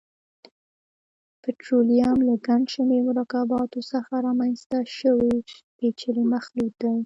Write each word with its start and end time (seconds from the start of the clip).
پټرولیم 1.41 2.17
له 2.27 2.35
ګڼشمېر 2.47 3.01
مرکباتو 3.09 3.79
څخه 3.91 4.13
رامنځته 4.25 4.77
شوی 4.97 5.33
پېچلی 5.77 6.23
مخلوط 6.33 6.73
دی. 6.81 6.93